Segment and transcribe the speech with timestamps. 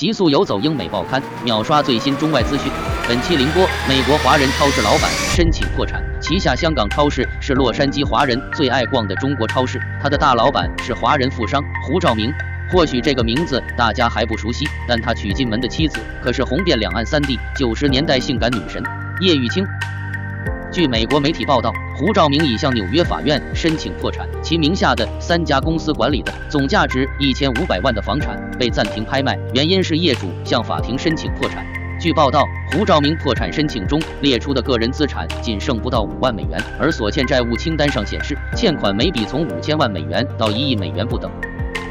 [0.00, 2.72] 极速游走英美报刊，秒刷最新中外资讯。
[3.06, 12.32] 本期凌播：美国华人超市老板申请破产，旗下香港超市是洛杉矶华人最爱逛的中国超市，他的大老板是华人富商胡兆明。
[12.70, 18.82] 或许这个名字大家还不熟悉，但他娶进门的妻子可是红遍两岸三地九十年代性感女神
[19.20, 19.62] 叶玉卿。
[20.72, 31.62] 据美国媒体报道，胡兆明已向纽约法院申请破产，其名下的三家公司管理的总价值一千五百万的房产被暂停拍卖，原因是业主向法庭申请破产。
[32.00, 32.42] 据报道，
[32.72, 41.30] 胡兆明破产申请中列出的个人资产仅剩不到五万美元，而所欠债务清单上显示，欠款每笔从五千万美元到一亿美元不等。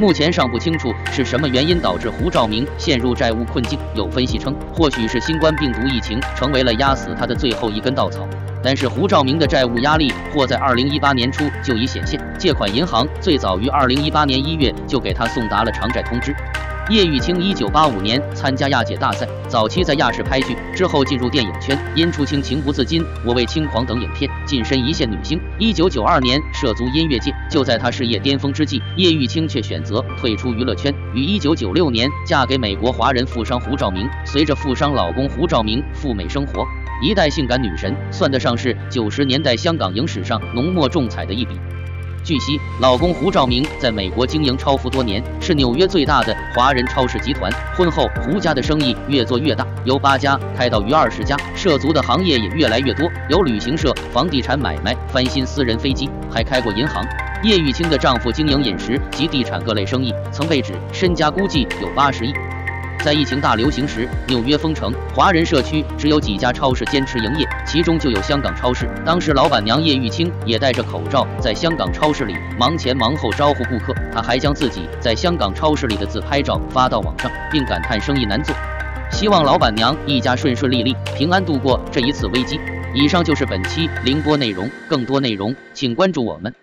[0.00, 3.78] 目前尚不清楚是什么原因导致胡兆明陷入债务困境。
[3.94, 8.26] 有分析称，或许是新冠病毒疫情成为了压死他的最后一根稻草。
[8.62, 16.34] 但是胡兆明的债务压力或在二零一八年初就已显现，借款银行最早于二零一八年一月就给他送达了偿债通知。
[16.90, 25.40] 叶玉卿一九八五年参加亚姐大赛，早期在亚视拍剧，之后进入电影圈，因出清《情不自禁》《我为轻狂》等影片晋升一线女星。
[25.60, 34.08] 一九九二年涉足音乐界，就在她事业巅峰之际，叶玉卿却选择退出娱乐圈，于一九九六年嫁给美国华人富商胡兆明。
[34.26, 36.66] 随着富商老公胡兆明赴美生活，
[37.02, 41.58] 一代性感女神算得上是九十年代香港影史上浓墨重彩的一笔。
[42.22, 47.50] 据悉，老公胡兆明在美国经营超服多年，是纽约最大的华人超市集团。
[47.76, 57.04] 婚后，胡家的生意越做越大，由八家开到逾二十家，涉足的行业也越来越多，有旅行社、房地产买卖、翻新私人飞机，还开过银行。
[57.42, 62.32] 叶玉卿的丈夫经营饮食及地产各类生意，曾被指身家估计有八十亿。
[63.02, 68.88] 在疫情大流行时，纽约封城，华人社区只有几家超市坚持营业，其中就有香港超市。
[69.04, 78.54] 当时老板娘叶玉卿也戴着口罩在香港超市里忙前忙后招呼顾客，她还将自己在香港超市里的自拍照发到网上，并感叹生意难做，
[79.10, 82.60] 希望老板娘一家顺顺利利、平安度过这一次危机。
[82.94, 86.54] 以上就是本期凌波内容，更多内容请关注我们。